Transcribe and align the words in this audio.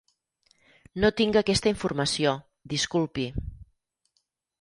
No 1.03 1.11
tinc 1.19 1.37
aquesta 1.41 1.69
informació, 1.73 2.33
disculpi. 2.73 3.27